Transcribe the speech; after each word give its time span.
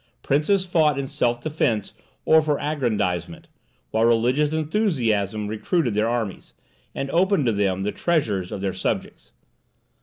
Princes 0.23 0.65
fought 0.65 0.97
in 0.97 1.05
self 1.05 1.39
defence 1.41 1.93
or 2.25 2.41
for 2.41 2.57
aggrandizement, 2.59 3.47
while 3.91 4.03
religious 4.03 4.51
enthusiasm 4.51 5.45
recruited 5.47 5.93
their 5.93 6.09
armies, 6.09 6.55
and 6.95 7.11
opened 7.11 7.45
to 7.45 7.51
them 7.51 7.83
the 7.83 7.91
treasures 7.91 8.51
of 8.51 8.61
their 8.61 8.73
subjects. 8.73 9.31